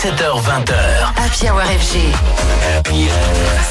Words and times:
17h20h. 0.00 0.72
Happy 1.14 1.50
Hour 1.50 1.60
FG. 1.60 1.98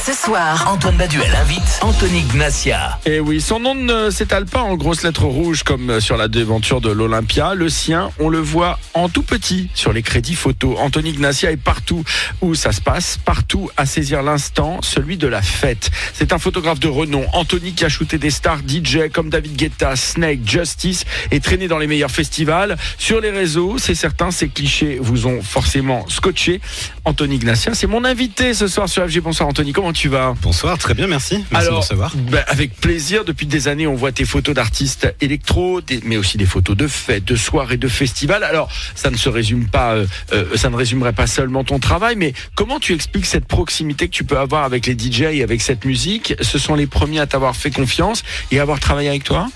Ce 0.05 0.13
soir, 0.13 0.71
Antoine 0.71 0.95
Baduel 0.95 1.33
invite 1.35 1.79
Anthony 1.81 2.21
Gnacia. 2.21 2.99
Et 3.07 3.19
oui, 3.19 3.41
son 3.41 3.59
nom 3.59 3.73
ne 3.73 4.11
s'étale 4.11 4.45
pas 4.45 4.61
en 4.61 4.75
grosses 4.75 5.01
lettres 5.01 5.25
rouges 5.25 5.63
comme 5.63 5.99
sur 5.99 6.17
la 6.17 6.27
déventure 6.27 6.81
de 6.81 6.91
l'Olympia. 6.91 7.55
Le 7.55 7.67
sien, 7.69 8.11
on 8.19 8.29
le 8.29 8.37
voit 8.37 8.77
en 8.93 9.09
tout 9.09 9.23
petit 9.23 9.69
sur 9.73 9.91
les 9.91 10.03
crédits 10.03 10.35
photos. 10.35 10.77
Anthony 10.79 11.13
Gnacia 11.13 11.49
est 11.49 11.57
partout 11.57 12.03
où 12.41 12.53
ça 12.53 12.71
se 12.73 12.81
passe, 12.81 13.17
partout 13.17 13.71
à 13.75 13.87
saisir 13.87 14.21
l'instant, 14.21 14.79
celui 14.83 15.17
de 15.17 15.27
la 15.27 15.41
fête. 15.41 15.89
C'est 16.13 16.31
un 16.31 16.37
photographe 16.37 16.79
de 16.79 16.89
renom. 16.89 17.25
Anthony 17.33 17.73
qui 17.73 17.85
a 17.85 17.89
shooté 17.89 18.19
des 18.19 18.29
stars 18.31 18.59
DJ 18.67 19.09
comme 19.11 19.31
David 19.31 19.55
Guetta, 19.55 19.95
Snake, 19.95 20.41
Justice 20.45 21.05
et 21.31 21.39
traîné 21.39 21.67
dans 21.67 21.79
les 21.79 21.87
meilleurs 21.87 22.11
festivals. 22.11 22.77
Sur 22.99 23.19
les 23.19 23.31
réseaux, 23.31 23.79
c'est 23.79 23.95
certain, 23.95 24.29
ces 24.29 24.49
clichés 24.49 24.99
vous 25.01 25.25
ont 25.25 25.41
forcément 25.41 26.05
scotché. 26.23 26.59
Anthony 27.05 27.39
Gnacia, 27.39 27.73
c'est 27.73 27.87
mon 27.87 28.03
invité 28.03 28.53
ce 28.53 28.67
soir 28.67 28.89
sur 28.89 29.07
FG. 29.07 29.21
Bonsoir 29.21 29.47
Anthony, 29.47 29.71
comment 29.71 29.93
tu 29.93 30.09
vas? 30.09 30.35
Bonsoir, 30.41 30.77
très 30.77 30.93
bien, 30.93 31.07
merci. 31.07 31.45
Merci 31.49 31.67
de 31.67 31.71
me 31.71 31.77
recevoir. 31.77 32.13
ben, 32.29 32.43
avec 32.47 32.75
plaisir. 32.75 33.23
Depuis 33.23 33.45
des 33.45 33.69
années, 33.69 33.87
on 33.87 33.95
voit 33.95 34.11
tes 34.11 34.25
photos 34.25 34.53
d'artistes 34.53 35.13
électro, 35.21 35.79
des- 35.79 36.01
mais 36.03 36.17
aussi 36.17 36.37
des 36.37 36.45
photos 36.45 36.75
de 36.75 36.87
fêtes, 36.87 37.23
de 37.23 37.37
soirées, 37.37 37.77
de 37.77 37.87
festivals. 37.87 38.43
Alors, 38.43 38.69
ça 38.95 39.09
ne 39.11 39.15
se 39.17 39.29
résume 39.29 39.67
pas, 39.69 39.93
euh, 39.93 40.05
euh, 40.33 40.57
ça 40.57 40.69
ne 40.69 40.75
résumerait 40.75 41.13
pas 41.13 41.25
seulement 41.27 41.63
ton 41.63 41.79
travail, 41.79 42.15
mais 42.17 42.33
comment 42.53 42.79
tu 42.79 42.93
expliques 42.93 43.25
cette 43.25 43.45
proximité 43.45 44.07
que 44.09 44.13
tu 44.13 44.25
peux 44.25 44.37
avoir 44.37 44.65
avec 44.65 44.85
les 44.87 44.97
DJ 44.97 45.21
et 45.21 45.41
avec 45.43 45.61
cette 45.61 45.85
musique? 45.85 46.33
Ce 46.41 46.59
sont 46.59 46.75
les 46.75 46.85
premiers 46.87 47.21
à 47.21 47.27
t'avoir 47.27 47.55
fait 47.55 47.71
confiance 47.71 48.23
et 48.51 48.59
à 48.59 48.61
avoir 48.63 48.79
travaillé 48.81 49.07
avec 49.07 49.23
toi? 49.23 49.47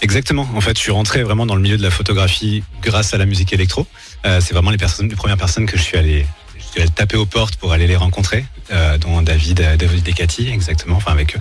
Exactement. 0.00 0.48
En 0.54 0.60
fait, 0.60 0.76
je 0.76 0.82
suis 0.82 0.92
rentré 0.92 1.22
vraiment 1.24 1.44
dans 1.44 1.56
le 1.56 1.60
milieu 1.60 1.76
de 1.76 1.82
la 1.82 1.90
photographie 1.90 2.62
grâce 2.82 3.14
à 3.14 3.18
la 3.18 3.26
musique 3.26 3.52
électro. 3.52 3.84
Euh, 4.26 4.40
c'est 4.40 4.54
vraiment 4.54 4.70
les 4.70 4.78
personnes, 4.78 5.08
les 5.08 5.16
premières 5.16 5.36
personnes 5.36 5.66
que 5.66 5.76
je 5.76 5.82
suis 5.82 5.96
allé, 5.96 6.26
je 6.58 6.64
suis 6.64 6.80
allé 6.80 6.90
taper 6.90 7.16
aux 7.16 7.26
portes 7.26 7.56
pour 7.56 7.72
aller 7.72 7.86
les 7.86 7.96
rencontrer, 7.96 8.44
euh, 8.72 8.98
dont 8.98 9.22
David, 9.22 9.60
euh, 9.60 9.76
David 9.76 10.06
et 10.08 10.12
Cathy, 10.12 10.48
exactement, 10.48 10.96
enfin 10.96 11.12
avec 11.12 11.36
eux. 11.36 11.40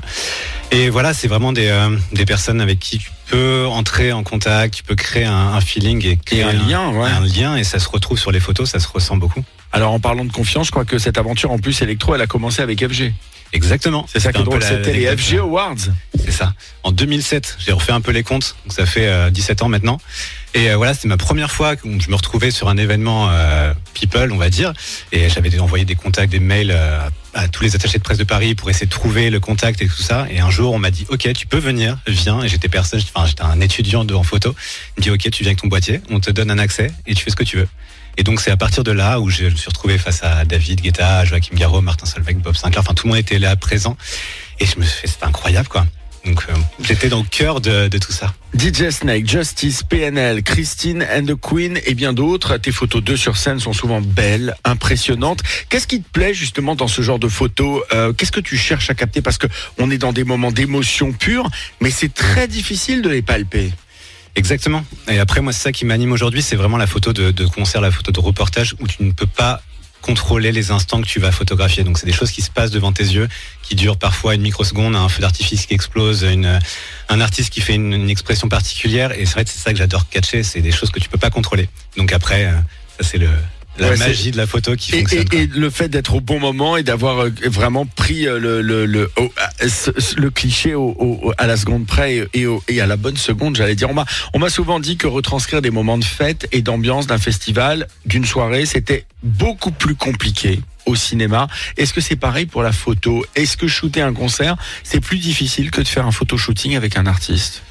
Et 0.71 0.89
voilà, 0.89 1.13
c'est 1.13 1.27
vraiment 1.27 1.53
des, 1.53 1.67
euh, 1.67 1.95
des 2.13 2.25
personnes 2.25 2.61
avec 2.61 2.79
qui 2.79 2.99
tu 2.99 3.11
peux 3.27 3.65
entrer 3.67 4.11
en 4.11 4.23
contact, 4.23 4.75
tu 4.75 4.83
peux 4.83 4.95
créer 4.95 5.25
un, 5.25 5.33
un 5.33 5.61
feeling 5.61 6.05
et, 6.05 6.17
créer 6.17 6.43
un 6.43 6.53
lien, 6.53 6.89
ouais. 6.89 7.09
un 7.09 7.21
lien, 7.21 7.55
et 7.57 7.63
ça 7.63 7.79
se 7.79 7.89
retrouve 7.89 8.17
sur 8.17 8.31
les 8.31 8.39
photos, 8.39 8.69
ça 8.69 8.79
se 8.79 8.87
ressent 8.87 9.17
beaucoup. 9.17 9.43
Alors, 9.71 9.91
en 9.91 9.99
parlant 9.99 10.25
de 10.25 10.31
confiance, 10.31 10.67
je 10.67 10.71
crois 10.71 10.85
que 10.85 10.97
cette 10.97 11.17
aventure 11.17 11.51
en 11.51 11.59
plus 11.59 11.81
électro, 11.81 12.15
elle 12.15 12.21
a 12.21 12.27
commencé 12.27 12.61
avec 12.61 12.85
FG. 12.87 13.13
Exactement. 13.53 14.05
C'est 14.11 14.19
ça 14.19 14.33
qui 14.33 14.41
est 14.41 14.43
drôle, 14.43 14.61
c'était 14.61 14.93
les. 14.93 15.15
FG 15.15 15.37
Awards. 15.39 15.75
C'est 16.17 16.31
ça. 16.31 16.53
En 16.83 16.91
2007, 16.91 17.57
j'ai 17.59 17.71
refait 17.71 17.91
un 17.91 18.01
peu 18.01 18.11
les 18.11 18.23
comptes, 18.23 18.55
donc 18.65 18.73
ça 18.73 18.85
fait 18.85 19.07
euh, 19.07 19.29
17 19.29 19.63
ans 19.63 19.69
maintenant. 19.69 19.99
Et 20.53 20.71
euh, 20.71 20.77
voilà, 20.77 20.93
c'était 20.93 21.07
ma 21.07 21.17
première 21.17 21.51
fois 21.51 21.75
où 21.83 21.99
je 21.99 22.09
me 22.09 22.15
retrouvais 22.15 22.51
sur 22.51 22.69
un 22.69 22.77
événement 22.77 23.29
euh, 23.31 23.73
People, 23.93 24.31
on 24.31 24.37
va 24.37 24.49
dire. 24.49 24.73
Et 25.11 25.29
j'avais 25.29 25.59
envoyé 25.59 25.85
des 25.85 25.95
contacts, 25.95 26.31
des 26.31 26.39
mails 26.39 26.71
euh, 26.71 26.99
à 27.33 27.47
tous 27.47 27.63
les 27.63 27.75
attachés 27.75 27.97
de 27.97 28.03
presse 28.03 28.17
de 28.17 28.23
Paris 28.23 28.55
pour 28.55 28.69
essayer 28.69 28.85
de 28.85 28.91
trouver 28.91 29.29
le 29.29 29.39
contact 29.39 29.81
et 29.81 29.87
tout 29.87 30.01
ça. 30.01 30.25
Et 30.31 30.39
un 30.39 30.49
jour, 30.49 30.73
on 30.73 30.79
m'a 30.79 30.91
dit, 30.91 31.05
OK, 31.09 31.31
tu 31.33 31.47
peux 31.47 31.59
venir, 31.59 31.97
viens. 32.07 32.41
Et 32.43 32.47
j'étais 32.47 32.69
personne, 32.69 33.01
enfin, 33.13 33.27
j'étais 33.27 33.43
un 33.43 33.59
étudiant 33.61 34.05
en 34.07 34.23
photo. 34.23 34.55
Il 34.97 35.01
me 35.01 35.03
dit, 35.03 35.11
OK, 35.11 35.31
tu 35.31 35.43
viens 35.43 35.51
avec 35.51 35.61
ton 35.61 35.67
boîtier, 35.67 36.01
on 36.09 36.19
te 36.19 36.31
donne 36.31 36.49
un 36.49 36.59
accès 36.59 36.91
et 37.05 37.13
tu 37.13 37.23
fais 37.23 37.31
ce 37.31 37.35
que 37.35 37.43
tu 37.43 37.57
veux. 37.57 37.67
Et 38.17 38.23
donc 38.23 38.41
c'est 38.41 38.49
à 38.49 38.57
partir 38.57 38.83
de 38.83 38.91
là 38.91 39.19
où 39.19 39.29
je 39.29 39.45
me 39.45 39.55
suis 39.55 39.67
retrouvé 39.67 39.99
face 39.99 40.23
à 40.23 40.43
David 40.43 40.81
Guetta, 40.81 41.23
Joachim 41.23 41.53
Garraud, 41.53 41.81
Martin 41.81 42.07
Solveig, 42.07 42.37
Bob 42.37 42.55
Sinclair. 42.55 42.81
Enfin, 42.81 42.95
tout 42.95 43.05
le 43.05 43.13
monde 43.13 43.19
était 43.19 43.37
là 43.37 43.55
présent. 43.55 43.95
Et 44.59 44.65
je 44.65 44.79
me 44.79 44.83
suis 44.83 45.01
fait, 45.01 45.07
c'était 45.07 45.25
incroyable, 45.25 45.67
quoi. 45.67 45.85
Donc 46.25 46.43
euh, 46.49 46.53
j'étais 46.81 47.09
dans 47.09 47.19
le 47.19 47.27
cœur 47.29 47.61
de, 47.61 47.87
de 47.87 47.97
tout 47.97 48.11
ça. 48.11 48.33
DJ 48.57 48.89
Snake, 48.89 49.27
Justice, 49.29 49.83
PNL, 49.83 50.43
Christine 50.43 51.05
and 51.13 51.25
the 51.25 51.35
Queen 51.39 51.79
et 51.85 51.93
bien 51.93 52.11
d'autres. 52.13 52.57
Tes 52.57 52.71
photos 52.71 53.03
d'eux 53.03 53.17
sur 53.17 53.37
scène 53.37 53.59
sont 53.59 53.73
souvent 53.73 54.01
belles, 54.01 54.55
impressionnantes. 54.63 55.41
Qu'est-ce 55.69 55.87
qui 55.87 56.01
te 56.01 56.09
plaît 56.09 56.33
justement 56.33 56.75
dans 56.75 56.87
ce 56.87 57.01
genre 57.01 57.19
de 57.19 57.27
photos 57.27 57.83
Euh, 57.93 58.13
Qu'est-ce 58.13 58.31
que 58.31 58.39
tu 58.39 58.57
cherches 58.57 58.89
à 58.89 58.93
capter? 58.95 59.21
Parce 59.21 59.37
que 59.37 59.47
on 59.77 59.89
est 59.91 59.97
dans 59.97 60.13
des 60.13 60.23
moments 60.23 60.51
d'émotion 60.51 61.11
pure, 61.13 61.49
mais 61.81 61.91
c'est 61.91 62.13
très 62.13 62.47
difficile 62.47 63.01
de 63.01 63.09
les 63.09 63.21
palper. 63.21 63.71
Exactement. 64.35 64.85
Et 65.09 65.19
après, 65.19 65.41
moi, 65.41 65.51
c'est 65.53 65.63
ça 65.63 65.71
qui 65.71 65.85
m'anime 65.85 66.11
aujourd'hui, 66.11 66.41
c'est 66.41 66.55
vraiment 66.55 66.77
la 66.77 66.87
photo 66.87 67.11
de, 67.13 67.31
de 67.31 67.45
concert, 67.45 67.81
la 67.81 67.91
photo 67.91 68.11
de 68.11 68.19
reportage, 68.19 68.75
où 68.79 68.87
tu 68.87 69.03
ne 69.03 69.11
peux 69.11 69.25
pas 69.25 69.61
contrôler 70.07 70.53
les 70.53 70.71
instants 70.71 71.01
que 71.01 71.07
tu 71.07 71.19
vas 71.19 71.33
photographier. 71.33 71.83
Donc, 71.83 71.97
c'est 71.97 72.05
des 72.05 72.13
choses 72.13 72.31
qui 72.31 72.41
se 72.41 72.49
passent 72.49 72.71
devant 72.71 72.93
tes 72.93 73.03
yeux, 73.03 73.27
qui 73.61 73.75
durent 73.75 73.97
parfois 73.97 74.35
une 74.35 74.41
microseconde, 74.41 74.95
un 74.95 75.09
feu 75.09 75.21
d'artifice 75.21 75.65
qui 75.65 75.73
explose, 75.73 76.25
un 77.09 77.21
artiste 77.21 77.49
qui 77.49 77.61
fait 77.61 77.75
une, 77.75 77.93
une 77.93 78.09
expression 78.09 78.47
particulière. 78.47 79.11
Et 79.11 79.25
c'est 79.25 79.33
vrai 79.33 79.43
que 79.43 79.49
c'est 79.49 79.59
ça 79.59 79.71
que 79.71 79.77
j'adore 79.77 80.07
catcher, 80.09 80.43
c'est 80.43 80.61
des 80.61 80.71
choses 80.71 80.91
que 80.91 80.99
tu 80.99 81.09
peux 81.09 81.17
pas 81.17 81.29
contrôler. 81.29 81.67
Donc 81.97 82.13
après, 82.13 82.45
euh, 82.45 82.53
ça 82.97 83.07
c'est 83.09 83.17
le 83.17 83.29
la 83.79 83.89
Ouais, 83.91 83.97
magie 83.97 84.31
de 84.31 84.37
la 84.37 84.47
photo 84.47 84.75
qui 84.75 84.95
Et, 84.95 84.99
fonctionne. 84.99 85.25
et- 85.31 85.47
le 85.47 85.69
fait 85.69 85.87
d'être 85.89 86.15
au 86.15 86.21
bon 86.21 86.39
moment 86.39 86.77
et 86.77 86.83
d'avoir 86.83 87.19
euh, 87.25 87.31
vraiment 87.45 87.85
pris 87.85 88.27
euh, 88.27 88.39
le, 88.39 88.61
le, 88.61 88.85
le, 88.85 89.11
au- 89.17 89.31
euh, 89.61 89.67
le 90.17 90.29
cliché 90.29 90.73
au, 90.75 90.95
au- 90.99 91.33
à 91.37 91.47
la 91.47 91.57
seconde 91.57 91.85
près 91.85 92.15
et, 92.17 92.27
et 92.41 92.45
au- 92.47 92.63
et 92.67 92.81
à 92.81 92.85
la 92.87 92.97
bonne 92.97 93.17
seconde, 93.17 93.55
j'allais 93.55 93.75
dire. 93.75 93.89
On 93.89 93.93
m'a, 93.93 94.05
on 94.33 94.39
m'a 94.39 94.49
souvent 94.49 94.79
dit 94.79 94.97
que 94.97 95.07
retranscrire 95.07 95.61
des 95.61 95.71
moments 95.71 95.97
de 95.97 96.03
fête 96.05 96.47
et 96.51 96.61
d'ambiance 96.61 97.07
d'un 97.07 97.17
festival, 97.17 97.87
d'une 98.05 98.25
soirée, 98.25 98.65
c'était 98.65 99.05
beaucoup 99.23 99.71
plus 99.71 99.95
compliqué 99.95 100.59
au 100.85 100.95
cinéma. 100.95 101.47
Est-ce 101.75 101.93
que 101.93 102.01
c'est 102.01 102.15
pareil 102.15 102.45
pour 102.45 102.63
la 102.63 102.71
photo? 102.71 103.25
Est-ce 103.35 103.57
que 103.57 103.67
shooter 103.67 104.01
un 104.01 104.13
concert, 104.13 104.55
c'est 104.83 105.01
plus 105.01 105.17
difficile 105.17 105.69
que 105.69 105.81
de 105.81 105.87
faire 105.87 106.05
un 106.07 106.11
photo-shooting 106.11 106.75
avec 106.77 106.97
un 106.97 107.05
artiste? 107.05 107.61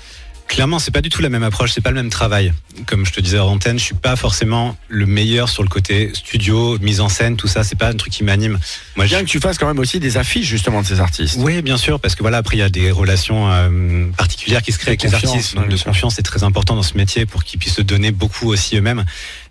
Clairement, 0.48 0.78
c'est 0.78 0.90
pas 0.92 1.00
du 1.00 1.08
tout 1.08 1.20
la 1.22 1.28
même 1.28 1.42
approche, 1.42 1.72
c'est 1.72 1.80
pas 1.80 1.90
le 1.90 1.96
même 1.96 2.08
travail. 2.08 2.52
Comme 2.86 3.04
je 3.04 3.12
te 3.12 3.20
disais 3.20 3.36
à 3.36 3.40
l'antenne, 3.40 3.78
je 3.78 3.84
suis 3.84 3.94
pas 3.94 4.14
forcément 4.16 4.76
le 4.88 5.04
meilleur 5.06 5.48
sur 5.48 5.62
le 5.62 5.68
côté 5.68 6.10
studio, 6.14 6.78
mise 6.78 7.00
en 7.00 7.08
scène, 7.08 7.36
tout 7.36 7.48
ça. 7.48 7.64
C'est 7.64 7.74
pas 7.76 7.88
un 7.88 7.94
truc 7.94 8.12
qui 8.12 8.22
m'anime. 8.22 8.58
Moi, 8.96 9.06
Bien 9.06 9.18
je... 9.18 9.24
que 9.24 9.28
tu 9.28 9.40
fasses 9.40 9.58
quand 9.58 9.66
même 9.66 9.78
aussi 9.80 9.98
des 9.98 10.16
affiches 10.18 10.46
justement 10.46 10.82
de 10.82 10.86
ces 10.86 11.00
artistes. 11.00 11.36
Oui, 11.40 11.62
bien 11.62 11.76
sûr, 11.76 11.98
parce 11.98 12.14
que 12.14 12.22
voilà, 12.22 12.38
après 12.38 12.56
il 12.56 12.60
y 12.60 12.62
a 12.62 12.68
des 12.68 12.90
relations 12.90 13.50
euh, 13.50 14.06
particulières 14.16 14.62
qui 14.62 14.72
se 14.72 14.78
créent 14.78 14.90
avec 14.90 15.02
les 15.02 15.14
artistes. 15.14 15.56
Donc, 15.56 15.68
de 15.68 15.76
confiance, 15.76 16.14
c'est 16.14 16.22
très 16.22 16.44
important 16.44 16.76
dans 16.76 16.82
ce 16.84 16.96
métier 16.96 17.26
pour 17.26 17.42
qu'ils 17.44 17.58
puissent 17.58 17.74
se 17.76 17.82
donner 17.82 18.12
beaucoup 18.12 18.48
aussi 18.48 18.76
eux-mêmes. 18.76 19.04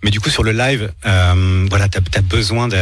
Mais 0.03 0.11
du 0.11 0.19
coup, 0.21 0.29
sur 0.29 0.43
le 0.43 0.51
live, 0.53 0.91
euh, 1.05 1.65
voilà, 1.69 1.89
t'as 1.89 1.99
as 2.15 2.21
besoin 2.21 2.67
de 2.67 2.77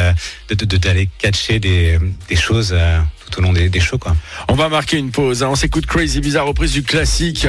de- 0.49 0.65
de- 0.65 0.77
d'aller 0.77 1.09
catcher 1.19 1.59
des, 1.59 1.97
des 2.29 2.35
choses 2.35 2.71
euh, 2.73 2.99
au 3.37 3.41
long 3.41 3.53
des, 3.53 3.69
des 3.69 3.79
shows, 3.79 3.97
quoi. 3.97 4.15
On 4.47 4.55
va 4.55 4.69
marquer 4.69 4.97
une 4.97 5.11
pause. 5.11 5.43
hein. 5.43 5.49
On 5.51 5.55
s'écoute 5.55 5.85
Crazy 5.85 6.19
Bizarre, 6.21 6.45
reprise 6.45 6.71
du 6.71 6.83
classique 6.83 7.47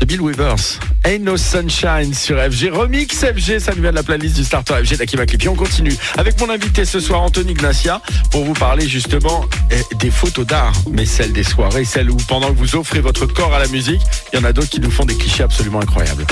de 0.00 0.04
Bill 0.06 0.20
Weavers. 0.20 0.78
Ain't 1.06 1.20
No 1.20 1.36
Sunshine 1.36 2.12
sur 2.14 2.36
FG. 2.36 2.72
Remix 2.72 3.24
FG, 3.24 3.60
ça 3.60 3.72
nous 3.76 3.82
vient 3.82 3.92
de 3.92 3.94
la 3.96 4.02
playlist 4.02 4.34
du 4.34 4.42
starter 4.42 4.74
FG 4.84 4.96
d'Akiva 4.96 5.24
Clip. 5.24 5.44
Et 5.44 5.48
on 5.48 5.54
continue 5.54 5.94
avec 6.18 6.40
mon 6.40 6.50
invité 6.50 6.84
ce 6.84 6.98
soir, 6.98 7.22
Anthony 7.22 7.54
Gnacia, 7.54 8.02
pour 8.32 8.44
vous 8.44 8.54
parler 8.54 8.88
justement 8.88 9.44
eh, 9.70 9.94
des 9.98 10.10
photos 10.10 10.44
d'art, 10.44 10.72
mais 10.90 11.06
celles 11.06 11.32
des 11.32 11.44
soirées, 11.44 11.84
celles 11.84 12.10
où 12.10 12.16
pendant 12.26 12.48
que 12.48 12.58
vous 12.58 12.74
offrez 12.74 12.98
votre 13.00 13.26
corps 13.26 13.54
à 13.54 13.60
la 13.60 13.68
musique, 13.68 14.00
il 14.32 14.40
y 14.40 14.42
en 14.42 14.44
a 14.44 14.52
d'autres 14.52 14.70
qui 14.70 14.80
nous 14.80 14.90
font 14.90 15.04
des 15.04 15.14
clichés 15.14 15.44
absolument 15.44 15.80
incroyables. 15.80 16.24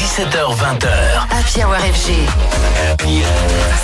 17h20h. 0.00 0.88
Happy 1.30 1.62
Hour 1.62 1.76
FG. 1.76 2.12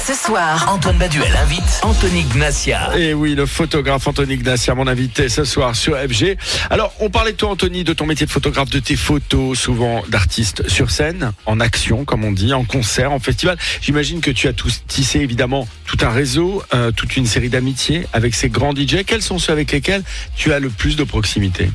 Ce 0.07 0.15
soir, 0.15 0.73
Antoine 0.73 0.97
Baduel 0.97 1.35
invite 1.43 1.81
Anthony 1.83 2.25
Gnacia. 2.35 2.97
Et 2.97 3.13
oui, 3.13 3.35
le 3.35 3.45
photographe 3.47 4.07
Anthony 4.07 4.37
Gnacia, 4.39 4.75
mon 4.75 4.87
invité 4.87 5.29
ce 5.29 5.45
soir 5.45 5.77
sur 5.77 5.97
FG. 5.97 6.37
Alors, 6.71 6.93
on 7.01 7.11
parlait 7.11 7.33
de 7.33 7.37
toi, 7.37 7.51
Anthony, 7.51 7.85
de 7.85 7.93
ton 7.93 8.07
métier 8.07 8.27
de 8.27 8.31
photographe, 8.31 8.71
de 8.71 8.79
tes 8.79 8.97
photos, 8.97 9.66
souvent 9.67 10.05
d'artistes 10.09 10.69
sur 10.69 10.93
scène, 10.93 11.33
en 11.45 11.59
action, 11.59 12.05
comme 12.05 12.23
on 12.23 12.31
dit, 12.31 12.53
en 12.53 12.65
concert, 12.65 13.11
en 13.11 13.19
festival. 13.19 13.59
J'imagine 13.81 14.21
que 14.21 14.31
tu 14.31 14.47
as 14.47 14.53
tous 14.53 14.83
tissé 14.87 15.19
évidemment 15.19 15.67
tout 15.87 15.97
un 16.03 16.11
réseau, 16.11 16.63
euh, 16.73 16.93
toute 16.93 17.17
une 17.17 17.27
série 17.27 17.49
d'amitiés 17.49 18.07
avec 18.13 18.37
ces 18.37 18.49
grands 18.49 18.73
DJ. 18.73 19.03
Quels 19.05 19.23
sont 19.23 19.41
ceux 19.41 19.51
avec 19.51 19.73
lesquels 19.73 20.05
tu 20.37 20.53
as 20.53 20.61
le 20.61 20.71
plus 20.71 20.95
de 20.95 21.03
proximité? 21.03 21.69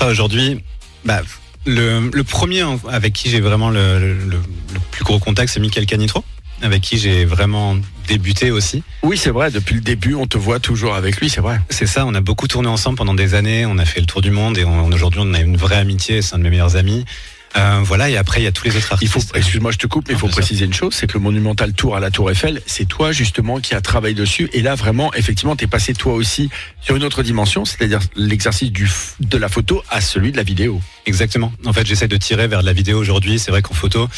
Ah, 0.00 0.06
Aujourd'hui, 0.06 0.62
bah, 1.04 1.20
le, 1.66 2.22
premier 2.22 2.64
avec 2.88 3.12
qui 3.12 3.28
j'ai 3.28 3.40
vraiment 3.40 3.68
le 3.68 4.40
plus 4.90 5.04
gros 5.04 5.18
contact, 5.18 5.52
c'est 5.52 5.60
Michael 5.60 5.84
Canitro, 5.84 6.24
avec 6.62 6.82
qui 6.82 6.98
j'ai 6.98 7.24
vraiment 7.24 7.76
débuté 8.08 8.50
aussi. 8.50 8.82
Oui, 9.02 9.16
c'est 9.16 9.30
vrai, 9.30 9.50
depuis 9.50 9.74
le 9.74 9.80
début, 9.80 10.14
on 10.14 10.26
te 10.26 10.38
voit 10.38 10.60
toujours 10.60 10.94
avec 10.94 11.20
lui, 11.20 11.30
c'est 11.30 11.40
vrai. 11.40 11.60
C'est 11.70 11.86
ça, 11.86 12.06
on 12.06 12.14
a 12.14 12.20
beaucoup 12.20 12.48
tourné 12.48 12.68
ensemble 12.68 12.98
pendant 12.98 13.14
des 13.14 13.34
années, 13.34 13.66
on 13.66 13.78
a 13.78 13.84
fait 13.84 14.00
le 14.00 14.06
tour 14.06 14.20
du 14.20 14.30
monde 14.30 14.58
et 14.58 14.64
aujourd'hui 14.64 15.20
on 15.22 15.34
a 15.34 15.40
une 15.40 15.56
vraie 15.56 15.76
amitié, 15.76 16.22
c'est 16.22 16.34
un 16.34 16.38
de 16.38 16.44
mes 16.44 16.50
meilleurs 16.50 16.76
amis. 16.76 17.04
Euh, 17.56 17.80
voilà, 17.82 18.08
et 18.08 18.16
après 18.16 18.40
il 18.40 18.44
y 18.44 18.46
a 18.46 18.52
tous 18.52 18.64
les 18.64 18.76
autres 18.76 18.92
artistes. 18.92 19.32
excuse-moi, 19.34 19.72
je 19.72 19.78
te 19.78 19.86
coupe, 19.86 20.08
mais 20.08 20.14
il 20.14 20.18
faut 20.18 20.28
préciser 20.28 20.64
une 20.64 20.72
chose, 20.72 20.94
c'est 20.94 21.06
que 21.06 21.14
le 21.14 21.20
monumental 21.20 21.74
tour 21.74 21.96
à 21.96 22.00
la 22.00 22.10
Tour 22.10 22.30
Eiffel, 22.30 22.62
c'est 22.66 22.86
toi 22.86 23.12
justement 23.12 23.60
qui 23.60 23.74
as 23.74 23.80
travaillé 23.80 24.14
dessus. 24.14 24.48
Et 24.52 24.62
là, 24.62 24.74
vraiment, 24.74 25.12
effectivement, 25.14 25.54
t'es 25.54 25.66
passé 25.66 25.92
toi 25.92 26.14
aussi 26.14 26.48
sur 26.80 26.96
une 26.96 27.04
autre 27.04 27.22
dimension, 27.22 27.64
c'est-à-dire 27.64 28.00
l'exercice 28.16 28.72
de 29.20 29.36
la 29.36 29.48
photo 29.48 29.82
à 29.90 30.00
celui 30.00 30.32
de 30.32 30.36
la 30.38 30.42
vidéo. 30.42 30.80
Exactement. 31.04 31.52
En 31.66 31.72
fait, 31.72 31.86
j'essaie 31.86 32.08
de 32.08 32.16
tirer 32.16 32.48
vers 32.48 32.60
de 32.60 32.66
la 32.66 32.72
vidéo 32.72 32.98
aujourd'hui. 32.98 33.38
C'est 33.38 33.50
vrai 33.50 33.60
qu'en 33.60 33.74
photo, 33.74 34.08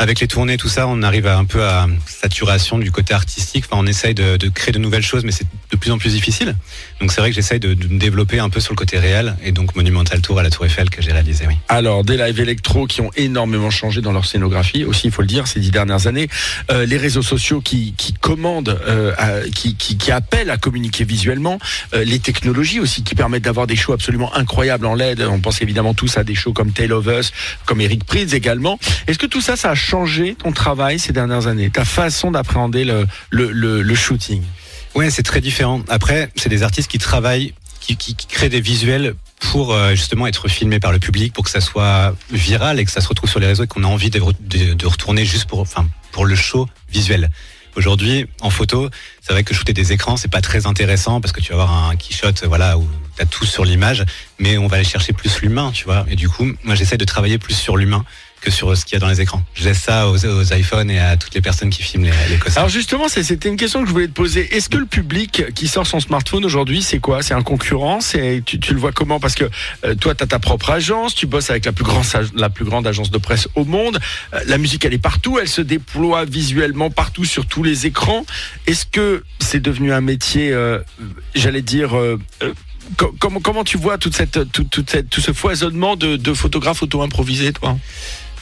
avec 0.00 0.18
les 0.20 0.26
tournées, 0.26 0.56
tout 0.56 0.70
ça, 0.70 0.86
on 0.88 1.02
arrive 1.02 1.26
à 1.26 1.36
un 1.36 1.44
peu 1.44 1.62
à 1.62 1.86
saturation 2.06 2.78
du 2.78 2.90
côté 2.90 3.12
artistique. 3.12 3.66
Enfin, 3.70 3.82
on 3.82 3.86
essaye 3.86 4.14
de, 4.14 4.38
créer 4.48 4.72
de 4.72 4.78
nouvelles 4.78 5.02
choses, 5.02 5.24
mais 5.24 5.30
c'est 5.30 5.46
de 5.70 5.76
plus 5.76 5.90
en 5.90 5.98
plus 5.98 6.12
difficile. 6.12 6.56
Donc 7.00 7.12
c'est 7.12 7.20
vrai 7.20 7.28
que 7.28 7.36
j'essaye 7.36 7.60
de, 7.60 7.68
me 7.68 7.98
développer 7.98 8.38
un 8.38 8.48
peu 8.48 8.60
sur 8.60 8.72
le 8.72 8.78
côté 8.78 8.98
réel, 8.98 9.36
et 9.44 9.52
donc 9.52 9.76
Monumental 9.76 10.22
Tour 10.22 10.38
à 10.38 10.42
la 10.42 10.48
Tour 10.48 10.64
Eiffel 10.64 10.88
que 10.88 11.02
j'ai 11.02 11.12
réalisé, 11.12 11.44
oui. 11.46 11.54
Alors, 11.68 12.02
des 12.02 12.16
lives 12.16 12.40
électro 12.40 12.86
qui 12.86 13.02
ont 13.02 13.10
énormément 13.14 13.68
changé 13.68 14.00
dans 14.00 14.12
leur 14.12 14.24
scénographie, 14.24 14.84
aussi, 14.84 15.08
il 15.08 15.12
faut 15.12 15.20
le 15.20 15.28
dire, 15.28 15.46
ces 15.46 15.60
dix 15.60 15.70
dernières 15.70 16.06
années. 16.06 16.28
Euh, 16.70 16.86
les 16.86 16.96
réseaux 16.96 17.20
sociaux 17.20 17.60
qui, 17.60 17.94
commandent, 18.22 18.80
euh, 18.86 19.44
qui, 19.54 20.10
appellent 20.10 20.50
à 20.50 20.56
communiquer 20.56 21.04
visuellement. 21.04 21.58
Euh, 21.94 22.04
les 22.04 22.20
technologies 22.20 22.80
aussi 22.80 23.04
qui 23.04 23.14
permettent 23.14 23.44
d'avoir 23.44 23.66
des 23.66 23.76
shows 23.76 23.92
absolument 23.92 24.34
incroyables 24.34 24.86
en 24.86 24.94
LED. 24.94 25.20
On 25.20 25.40
pense 25.40 25.60
évidemment 25.60 25.92
tous 25.92 26.16
à 26.16 26.24
des 26.24 26.34
shows 26.34 26.54
comme 26.54 26.72
Tale 26.72 26.94
of 26.94 27.06
Us, 27.06 27.32
comme 27.66 27.82
Eric 27.82 28.04
Prydz 28.04 28.32
également. 28.32 28.78
Est-ce 29.06 29.18
que 29.18 29.26
tout 29.26 29.42
ça, 29.42 29.56
ça 29.56 29.70
a 29.70 29.74
changé 29.74 29.89
ton 30.38 30.52
travail 30.52 31.00
ces 31.00 31.12
dernières 31.12 31.48
années, 31.48 31.68
ta 31.68 31.84
façon 31.84 32.30
d'appréhender 32.30 32.84
le, 32.84 33.94
shooting? 33.94 34.42
Ouais, 34.94 35.10
c'est 35.10 35.22
très 35.22 35.40
différent. 35.40 35.82
Après, 35.88 36.30
c'est 36.36 36.48
des 36.48 36.62
artistes 36.62 36.90
qui 36.90 36.98
travaillent, 36.98 37.54
qui, 37.80 38.14
créent 38.14 38.48
des 38.48 38.60
visuels 38.60 39.14
pour 39.40 39.72
euh, 39.72 39.94
justement 39.94 40.26
être 40.28 40.48
filmés 40.48 40.78
par 40.78 40.92
le 40.92 41.00
public, 41.00 41.32
pour 41.32 41.44
que 41.44 41.50
ça 41.50 41.60
soit 41.60 42.14
viral 42.30 42.78
et 42.78 42.84
que 42.84 42.90
ça 42.90 43.00
se 43.00 43.08
retrouve 43.08 43.28
sur 43.28 43.40
les 43.40 43.46
réseaux 43.46 43.64
et 43.64 43.66
qu'on 43.66 43.82
a 43.82 43.88
envie 43.88 44.10
de, 44.10 44.20
retourner 44.86 45.24
juste 45.24 45.46
pour, 45.46 45.66
le 46.24 46.34
show 46.36 46.68
visuel. 46.92 47.30
Aujourd'hui, 47.74 48.26
en 48.40 48.50
photo, 48.50 48.90
c'est 49.20 49.32
vrai 49.32 49.42
que 49.42 49.54
shooter 49.54 49.72
des 49.72 49.92
écrans, 49.92 50.16
c'est 50.16 50.30
pas 50.30 50.40
très 50.40 50.66
intéressant 50.66 51.20
parce 51.20 51.32
que 51.32 51.40
tu 51.40 51.52
vas 51.52 51.62
avoir 51.62 51.88
un 51.88 51.96
keyshot, 51.96 52.46
voilà, 52.46 52.78
où 52.78 52.86
t'as 53.16 53.26
tout 53.26 53.46
sur 53.46 53.64
l'image, 53.64 54.04
mais 54.38 54.58
on 54.58 54.66
va 54.66 54.76
aller 54.76 54.84
chercher 54.84 55.12
plus 55.12 55.40
l'humain, 55.40 55.70
tu 55.72 55.84
vois. 55.84 56.04
Et 56.08 56.16
du 56.16 56.28
coup, 56.28 56.46
moi, 56.64 56.74
j'essaie 56.74 56.98
de 56.98 57.04
travailler 57.04 57.38
plus 57.38 57.54
sur 57.54 57.76
l'humain 57.76 58.04
que 58.40 58.50
sur 58.50 58.76
ce 58.76 58.84
qu'il 58.84 58.94
y 58.94 58.96
a 58.96 59.00
dans 59.00 59.08
les 59.08 59.20
écrans. 59.20 59.42
Je 59.54 59.64
laisse 59.64 59.80
ça 59.80 60.08
aux, 60.08 60.16
iPhones 60.52 60.90
et 60.90 60.98
à 60.98 61.16
toutes 61.16 61.34
les 61.34 61.40
personnes 61.40 61.70
qui 61.70 61.82
filment 61.82 62.04
les, 62.04 62.10
les. 62.10 62.56
Alors 62.56 62.68
justement, 62.68 63.08
c'était 63.08 63.48
une 63.48 63.56
question 63.56 63.82
que 63.82 63.86
je 63.86 63.92
voulais 63.92 64.08
te 64.08 64.12
poser. 64.12 64.54
Est-ce 64.56 64.68
que 64.68 64.78
le 64.78 64.86
public 64.86 65.44
qui 65.54 65.68
sort 65.68 65.86
son 65.86 66.00
smartphone 66.00 66.44
aujourd'hui, 66.44 66.82
c'est 66.82 66.98
quoi? 66.98 67.22
C'est 67.22 67.34
un 67.34 67.42
concurrent? 67.42 67.98
Tu, 68.46 68.58
tu, 68.60 68.74
le 68.74 68.80
vois 68.80 68.92
comment? 68.92 69.20
Parce 69.20 69.34
que 69.34 69.44
euh, 69.84 69.94
toi, 69.94 70.14
tu 70.14 70.24
as 70.24 70.26
ta 70.26 70.38
propre 70.38 70.70
agence, 70.70 71.14
tu 71.14 71.26
bosses 71.26 71.50
avec 71.50 71.66
la 71.66 71.72
plus, 71.72 71.84
grande, 71.84 72.04
la 72.34 72.50
plus 72.50 72.64
grande 72.64 72.86
agence 72.86 73.10
de 73.10 73.18
presse 73.18 73.48
au 73.54 73.64
monde. 73.64 73.98
Euh, 74.34 74.40
la 74.46 74.58
musique, 74.58 74.84
elle 74.84 74.94
est 74.94 74.98
partout, 74.98 75.38
elle 75.38 75.48
se 75.48 75.60
déploie 75.60 76.24
visuellement 76.24 76.90
partout 76.90 77.24
sur 77.24 77.46
tous 77.46 77.62
les 77.62 77.86
écrans. 77.86 78.24
Est-ce 78.66 78.86
que 78.86 79.22
c'est 79.38 79.60
devenu 79.60 79.92
un 79.92 80.00
métier, 80.00 80.52
euh, 80.52 80.78
j'allais 81.34 81.62
dire 81.62 81.92
comment, 82.96 83.64
tu 83.64 83.78
vois 83.78 83.98
toute 83.98 84.16
cette, 84.16 84.38
tout 84.52 85.20
ce 85.20 85.32
foisonnement 85.32 85.96
de, 85.96 86.34
photographes 86.34 86.82
auto-improvisés, 86.82 87.52
toi? 87.52 87.76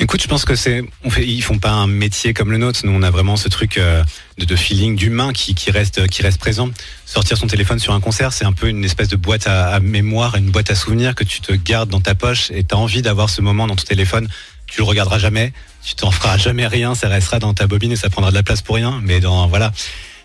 Écoute, 0.01 0.23
je 0.23 0.29
pense 0.29 0.45
que 0.45 0.55
c'est, 0.55 0.85
ils 1.19 1.43
font 1.43 1.59
pas 1.59 1.73
un 1.73 1.89
métier 1.89 2.33
comme 2.33 2.53
le 2.53 2.59
nôtre. 2.59 2.81
Nous, 2.85 2.93
on 2.93 3.03
a 3.03 3.11
vraiment 3.11 3.37
ce 3.37 3.49
truc 3.49 3.79
euh, 3.79 4.05
de, 4.39 4.55
feeling 4.55 4.95
d'humain 4.95 5.33
qui, 5.33 5.57
reste, 5.73 6.07
qui 6.07 6.23
reste 6.23 6.39
présent. 6.39 6.71
Sortir 7.05 7.37
son 7.37 7.49
téléphone 7.49 7.81
sur 7.81 7.93
un 7.93 8.01
concert, 8.01 8.33
c'est 8.33 8.45
un 8.45 8.53
peu 8.53 8.69
une 8.69 8.85
espèce 8.85 9.09
de 9.09 9.17
boîte 9.17 9.49
à, 9.49 9.81
mémoire, 9.81 10.37
une 10.37 10.51
boîte 10.51 10.71
à 10.71 10.77
souvenirs 10.77 11.17
que 11.17 11.25
tu 11.25 11.41
te 11.41 11.53
gardes 11.53 11.91
dans 11.91 12.01
ta 12.01 12.15
poche 12.15 12.53
et 12.53 12.63
tu 12.63 12.77
as 12.77 12.79
envie 12.79 13.03
d'avoir 13.03 13.29
ce 13.29 13.41
moment 13.41 13.67
dans 13.67 13.75
ton 13.75 13.85
téléphone. 13.85 14.29
Tu 14.69 14.83
le 14.83 14.85
regarderas 14.85 15.19
jamais, 15.19 15.53
tu 15.85 15.97
t'en 15.97 16.13
feras 16.13 16.37
jamais 16.39 16.69
rien, 16.69 16.95
ça 16.95 17.09
restera 17.09 17.41
dans 17.41 17.55
ta 17.55 17.67
bobine 17.67 17.91
et 17.91 17.97
ça 17.97 18.09
prendra 18.09 18.31
de 18.31 18.37
la 18.37 18.45
place 18.45 18.63
pour 18.63 18.77
rien. 18.77 19.01
Mais 19.03 19.19
dans, 19.19 19.49
voilà. 19.49 19.73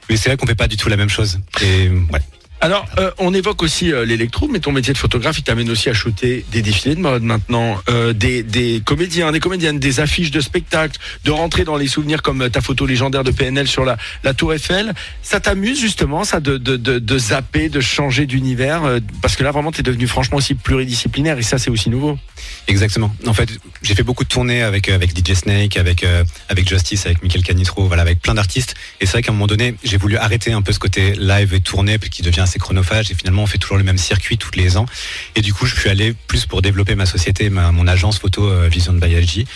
Mais 0.07 0.17
c'est 0.17 0.29
vrai 0.29 0.37
qu'on 0.37 0.45
fait 0.45 0.53
pas 0.53 0.67
du 0.67 0.77
tout 0.77 0.87
la 0.87 0.97
même 0.97 1.09
chose. 1.09 1.39
Et. 1.63 1.89
Alors, 2.63 2.85
euh, 2.97 3.11
on 3.17 3.33
évoque 3.33 3.61
aussi 3.61 3.91
euh, 3.91 4.05
l'électro, 4.05 4.47
mais 4.47 4.59
ton 4.59 4.71
métier 4.71 4.93
de 4.93 4.97
photographe, 4.97 5.37
il 5.37 5.43
t'amène 5.43 5.69
aussi 5.69 5.89
à 5.89 5.93
shooter 5.93 6.45
des 6.49 6.61
défilés 6.61 6.95
de 6.95 7.01
mode 7.01 7.21
maintenant, 7.21 7.77
euh, 7.89 8.13
des, 8.13 8.81
comédiens, 8.85 9.33
des 9.33 9.41
comédiennes, 9.41 9.79
des 9.79 9.99
affiches 9.99 10.31
de 10.31 10.39
spectacles, 10.39 10.97
de 11.25 11.31
rentrer 11.31 11.65
dans 11.65 11.75
les 11.75 11.87
souvenirs 11.87 12.21
comme 12.21 12.49
ta 12.49 12.61
photo 12.61 12.85
légendaire 12.85 13.25
de 13.25 13.31
PNL 13.31 13.67
sur 13.67 13.83
la, 13.83 13.97
Tour 14.33 14.53
Eiffel. 14.53 14.93
Ça 15.21 15.41
t'amuse 15.41 15.77
justement, 15.77 16.23
ça, 16.23 16.39
de, 16.39 16.55
de, 16.55 16.77
de, 16.77 17.17
zapper, 17.17 17.67
de 17.67 17.81
changer 17.81 18.25
d'univers 18.25 18.83
Parce 19.21 19.35
que 19.35 19.43
là, 19.43 19.51
vraiment, 19.51 19.73
tu 19.73 19.81
es 19.81 19.83
devenu 19.83 20.07
franchement 20.07 20.37
aussi 20.37 20.55
pluridisciplinaire 20.55 21.37
et 21.37 21.43
ça, 21.43 21.57
c'est 21.57 21.69
aussi 21.69 21.89
nouveau. 21.89 22.17
Exactement. 22.69 23.13
En 23.27 23.33
fait, 23.33 23.49
j'ai 23.81 23.93
fait 23.93 24.03
beaucoup 24.03 24.23
de 24.23 24.29
tournées 24.29 24.63
avec, 24.63 24.87
avec 24.87 25.11
DJ 25.17 25.33
Snake, 25.33 25.75
avec, 25.75 26.05
avec 26.47 26.69
Justice, 26.69 27.05
avec 27.07 27.21
Michael 27.23 27.43
Canitro, 27.43 27.87
voilà, 27.87 28.03
avec 28.03 28.21
plein 28.21 28.35
d'artistes. 28.35 28.75
Et 29.01 29.05
c'est 29.05 29.11
vrai 29.11 29.21
qu'à 29.21 29.31
un 29.31 29.33
moment 29.33 29.47
donné, 29.47 29.75
j'ai 29.83 29.97
voulu 29.97 30.15
arrêter 30.15 30.53
un 30.53 30.61
peu 30.61 30.71
ce 30.71 30.79
côté 30.79 31.13
live 31.17 31.53
et 31.53 31.59
tournée, 31.59 31.99
qui 31.99 32.21
devient 32.21 32.45
assez 32.53 32.59
chronophage 32.59 33.09
et 33.09 33.15
finalement 33.15 33.43
on 33.43 33.47
fait 33.47 33.57
toujours 33.57 33.77
le 33.77 33.83
même 33.83 33.97
circuit 33.97 34.37
tous 34.37 34.51
les 34.55 34.77
ans. 34.77 34.85
Et 35.35 35.41
du 35.41 35.53
coup 35.53 35.65
je 35.65 35.75
suis 35.75 35.89
allé 35.89 36.13
plus 36.27 36.45
pour 36.45 36.61
développer 36.61 36.93
ma 36.93 37.07
société 37.07 37.49
mon 37.49 37.87
agence 37.87 38.19
photo 38.19 38.47
euh, 38.47 38.67
Vision 38.67 38.93
de 38.93 38.99
Bayaji 38.99 39.47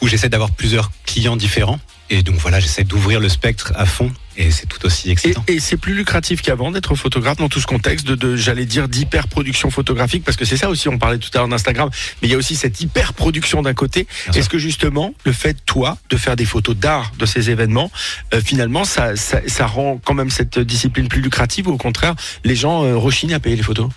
où 0.00 0.06
j'essaie 0.06 0.28
d'avoir 0.28 0.52
plusieurs 0.52 0.92
clients 1.04 1.36
différents 1.36 1.80
et 2.10 2.22
donc 2.22 2.36
voilà 2.36 2.60
j'essaie 2.60 2.84
d'ouvrir 2.84 3.20
le 3.20 3.28
spectre 3.28 3.72
à 3.76 3.86
fond 3.86 4.12
et 4.36 4.50
c'est 4.50 4.66
tout 4.66 4.84
aussi 4.84 5.10
excitant. 5.10 5.44
Et, 5.46 5.54
et 5.54 5.60
c'est 5.60 5.76
plus 5.76 5.94
lucratif 5.94 6.42
qu'avant 6.42 6.72
d'être 6.72 6.94
photographe 6.96 7.38
dans 7.38 7.48
tout 7.48 7.60
ce 7.60 7.66
contexte 7.66 8.06
de, 8.06 8.14
de 8.14 8.36
j'allais 8.36 8.66
dire 8.66 8.88
d'hyper 8.88 9.28
production 9.28 9.70
photographique 9.70 10.24
parce 10.24 10.36
que 10.36 10.44
c'est 10.44 10.56
ça 10.56 10.68
aussi 10.68 10.88
on 10.88 10.98
parlait 10.98 11.18
tout 11.18 11.30
à 11.34 11.38
l'heure 11.38 11.48
d'Instagram 11.48 11.90
mais 12.20 12.28
il 12.28 12.30
y 12.30 12.34
a 12.34 12.36
aussi 12.36 12.56
cette 12.56 12.80
hyper 12.80 13.14
production 13.14 13.62
d'un 13.62 13.74
côté. 13.74 14.06
Est-ce 14.34 14.48
que 14.48 14.58
justement 14.58 15.14
le 15.24 15.32
fait 15.32 15.56
toi 15.64 15.96
de 16.10 16.16
faire 16.16 16.36
des 16.36 16.44
photos 16.44 16.76
d'art 16.76 17.12
de 17.18 17.26
ces 17.26 17.50
événements 17.50 17.90
euh, 18.32 18.40
finalement 18.44 18.84
ça, 18.84 19.16
ça, 19.16 19.40
ça, 19.46 19.66
rend 19.66 20.00
quand 20.04 20.14
même 20.14 20.30
cette 20.30 20.58
discipline 20.58 21.08
plus 21.08 21.20
lucrative 21.20 21.68
ou 21.68 21.72
au 21.72 21.78
contraire 21.78 22.14
les 22.44 22.56
gens 22.56 22.84
euh, 22.84 22.96
rechignent 22.96 23.34
à 23.34 23.40
payer 23.40 23.56
les 23.56 23.62
photos? 23.62 23.88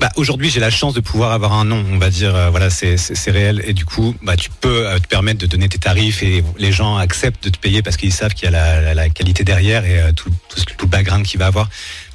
Bah, 0.00 0.10
aujourd'hui, 0.16 0.48
j'ai 0.48 0.60
la 0.60 0.70
chance 0.70 0.94
de 0.94 1.00
pouvoir 1.00 1.32
avoir 1.32 1.52
un 1.52 1.64
nom, 1.64 1.84
on 1.92 1.98
va 1.98 2.10
dire, 2.10 2.34
euh, 2.34 2.50
voilà, 2.50 2.70
c'est 2.70 2.96
réel. 3.30 3.62
Et 3.66 3.72
du 3.72 3.84
coup, 3.84 4.14
bah, 4.22 4.36
tu 4.36 4.48
peux 4.48 4.86
euh, 4.86 4.98
te 4.98 5.08
permettre 5.08 5.40
de 5.40 5.46
donner 5.46 5.68
tes 5.68 5.78
tarifs 5.78 6.22
et 6.22 6.44
les 6.56 6.72
gens 6.72 6.96
acceptent 6.96 7.44
de 7.44 7.48
te 7.50 7.58
payer 7.58 7.82
parce 7.82 7.96
qu'ils 7.96 8.12
savent 8.12 8.34
qu'il 8.34 8.50
y 8.50 8.54
a 8.54 8.94
la, 8.94 9.08
qualité 9.08 9.42
derrière 9.44 9.84
et 9.84 10.00
euh, 10.00 10.12
tout, 10.12 10.30
tout, 10.48 10.60
tout, 10.64 10.86
le 10.86 10.90
background 10.90 11.26
qu'il 11.26 11.40
va 11.40 11.46
avoir. 11.46 11.68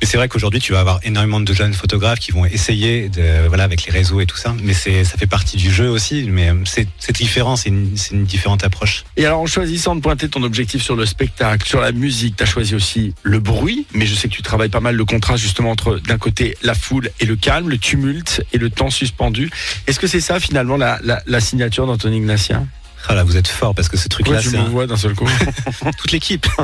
Mais 0.04 0.08
c'est 0.08 0.18
vrai 0.18 0.28
qu'aujourd'hui, 0.28 0.60
tu 0.60 0.74
vas 0.74 0.82
avoir 0.82 1.00
énormément 1.04 1.40
de 1.40 1.54
jeunes 1.54 1.74
photographes 1.74 2.20
qui 2.20 2.34
vont 2.34 2.44
essayer, 2.44 3.08
de, 3.08 3.48
voilà, 3.48 3.64
avec 3.64 3.86
les 3.86 3.92
réseaux 3.94 4.20
et 4.20 4.26
tout 4.26 4.36
ça. 4.36 4.54
Mais 4.62 4.74
c'est 4.74 5.06
ça 5.06 5.18
fait 5.18 5.28
partie 5.28 5.56
du 5.56 5.72
jeu 5.72 5.88
aussi. 5.88 6.28
Mais 6.30 6.52
c'est 6.66 7.14
différent, 7.14 7.56
c'est 7.56 7.70
une, 7.70 7.96
une 8.12 8.26
différente 8.26 8.66
approche. 8.66 9.06
Et 9.16 9.26
alors, 9.26 9.40
en 9.40 9.46
choisissant 9.46 9.96
de 9.96 10.02
pointer 10.02 10.28
ton 10.28 10.44
objectif 10.44 10.84
sur 10.84 10.98
le 10.98 11.06
spectacle, 11.06 11.66
sur 11.66 11.80
la 11.80 11.94
musique, 11.94 12.36
tu 12.36 12.44
as 12.44 12.46
choisi 12.46 12.76
aussi 12.76 13.14
le 13.24 13.40
bruit. 13.40 13.86
Mais 13.94 14.06
je 14.06 14.14
sais 14.14 14.28
que 14.28 14.34
tu 14.34 14.42
travailles 14.42 14.68
pas 14.68 14.82
mal 14.82 14.98
le 14.98 15.06
contraste 15.06 15.42
justement 15.42 15.72
entre 15.72 15.96
d'un 16.00 16.18
côté 16.18 16.58
la 16.64 16.74
foule 16.74 17.10
et 17.22 17.26
le 17.26 17.38
calme, 17.38 17.70
le 17.70 17.78
tumulte 17.78 18.44
et 18.52 18.58
le 18.58 18.70
temps 18.70 18.90
suspendu. 18.90 19.52
Est-ce 19.88 20.02
que 20.02 20.08
c'est 20.08 20.20
ça 20.20 20.38
finalement 20.42 20.76
la, 20.76 21.00
la, 21.02 21.24
la 21.28 21.40
signature 21.40 21.88
d'Anthony 21.88 22.18
Ignatia 22.18 22.62
ah 23.08 23.16
là, 23.16 23.24
vous 23.24 23.36
êtes 23.36 23.48
fort 23.48 23.76
parce 23.76 23.90
que 23.90 23.98
ce 23.98 24.08
truc-là, 24.08 24.42
c'est. 24.42 24.56
un... 24.56 24.64
vois 24.64 24.88
d'un 24.88 24.96
seul 24.96 25.14
coup. 25.14 25.28
Toute 25.98 26.12
l'équipe. 26.12 26.48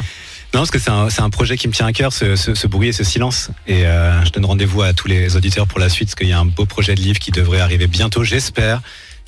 Non, 0.54 0.62
parce 0.62 0.72
que 0.72 0.80
c'est 0.80 0.90
un, 0.90 1.30
projet 1.30 1.58
qui 1.58 1.68
me 1.68 1.74
tient 1.74 1.86
à 1.86 1.94
cœur, 1.94 2.12
ce, 2.12 2.36
ce, 2.36 2.56
ce 2.56 2.66
bruit 2.66 2.88
et 2.88 2.92
ce 2.92 3.04
silence. 3.04 3.52
Et 3.68 3.86
euh, 3.86 4.26
je 4.26 4.32
donne 4.32 4.46
rendez-vous 4.46 4.82
à 4.82 4.94
tous 4.94 5.08
les 5.08 5.36
auditeurs 5.36 5.68
pour 5.68 5.80
la 5.80 5.90
suite, 5.90 6.10
parce 6.10 6.16
qu'il 6.16 6.28
y 6.28 6.34
a 6.34 6.40
un 6.40 6.46
beau 6.46 6.66
projet 6.66 6.96
de 6.96 7.02
livre 7.02 7.20
qui 7.20 7.30
devrait 7.30 7.60
arriver 7.60 7.86
bientôt, 7.86 8.24
j'espère 8.24 8.82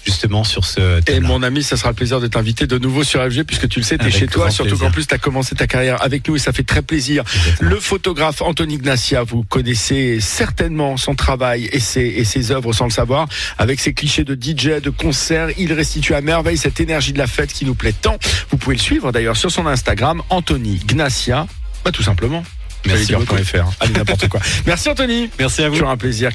justement 0.05 0.43
sur 0.43 0.65
ce 0.65 0.99
thème. 1.01 1.23
Et 1.23 1.27
mon 1.27 1.43
ami, 1.43 1.63
ça 1.63 1.77
sera 1.77 1.89
le 1.89 1.95
plaisir 1.95 2.19
de 2.19 2.27
t'inviter 2.27 2.67
de 2.67 2.77
nouveau 2.77 3.03
sur 3.03 3.21
FG 3.21 3.43
puisque 3.43 3.67
tu 3.67 3.79
le 3.79 3.85
sais, 3.85 3.97
tu 3.97 4.07
es 4.07 4.11
chez 4.11 4.27
toi, 4.27 4.49
surtout 4.49 4.77
qu'en 4.77 4.91
plus 4.91 5.07
tu 5.07 5.13
as 5.13 5.17
commencé 5.17 5.55
ta 5.55 5.67
carrière 5.67 6.01
avec 6.01 6.27
nous 6.27 6.35
et 6.35 6.39
ça 6.39 6.53
fait 6.53 6.63
très 6.63 6.81
plaisir. 6.81 7.23
Exactement. 7.35 7.69
Le 7.69 7.79
photographe 7.79 8.41
Anthony 8.41 8.75
Ignacia, 8.75 9.23
vous 9.23 9.43
connaissez 9.43 10.19
certainement 10.19 10.97
son 10.97 11.15
travail 11.15 11.69
et 11.71 11.79
ses, 11.79 12.01
et 12.01 12.23
ses 12.23 12.51
œuvres 12.51 12.73
sans 12.73 12.85
le 12.85 12.91
savoir. 12.91 13.27
Avec 13.57 13.79
ses 13.79 13.93
clichés 13.93 14.23
de 14.23 14.35
DJ, 14.35 14.81
de 14.81 14.89
concert, 14.89 15.49
il 15.57 15.73
restitue 15.73 16.13
à 16.13 16.21
merveille 16.21 16.57
cette 16.57 16.79
énergie 16.79 17.13
de 17.13 17.17
la 17.17 17.27
fête 17.27 17.53
qui 17.53 17.65
nous 17.65 17.75
plaît 17.75 17.93
tant. 17.93 18.17
Vous 18.49 18.57
pouvez 18.57 18.75
le 18.75 18.81
suivre 18.81 19.11
d'ailleurs 19.11 19.37
sur 19.37 19.51
son 19.51 19.67
Instagram, 19.67 20.21
Anthony 20.29 20.79
Ignacia, 20.89 21.47
bah, 21.83 21.91
tout 21.91 22.03
simplement. 22.03 22.43
Merci 22.85 23.13
beaucoup. 23.13 23.37
Faire. 23.37 23.67
Allez, 23.79 23.93
n'importe 23.93 24.27
quoi. 24.27 24.39
Merci 24.65 24.89
Anthony. 24.89 25.29
Merci 25.39 25.63
à 25.63 25.69
vous. 25.69 25.75
Toujours 25.75 25.89
un 25.89 25.97
plaisir. 25.97 26.29